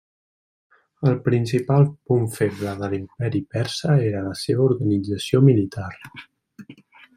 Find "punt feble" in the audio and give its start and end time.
2.11-2.73